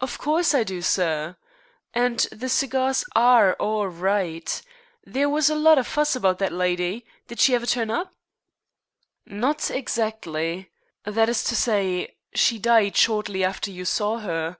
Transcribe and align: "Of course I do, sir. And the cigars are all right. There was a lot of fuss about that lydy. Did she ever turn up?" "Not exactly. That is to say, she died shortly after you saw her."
"Of 0.00 0.18
course 0.18 0.52
I 0.52 0.64
do, 0.64 0.82
sir. 0.82 1.36
And 1.94 2.18
the 2.32 2.48
cigars 2.48 3.04
are 3.14 3.52
all 3.60 3.86
right. 3.86 4.60
There 5.04 5.28
was 5.30 5.48
a 5.48 5.54
lot 5.54 5.78
of 5.78 5.86
fuss 5.86 6.16
about 6.16 6.40
that 6.40 6.52
lydy. 6.52 7.06
Did 7.28 7.38
she 7.38 7.54
ever 7.54 7.64
turn 7.66 7.88
up?" 7.88 8.12
"Not 9.26 9.70
exactly. 9.70 10.72
That 11.04 11.28
is 11.28 11.44
to 11.44 11.54
say, 11.54 12.16
she 12.34 12.58
died 12.58 12.96
shortly 12.96 13.44
after 13.44 13.70
you 13.70 13.84
saw 13.84 14.18
her." 14.18 14.58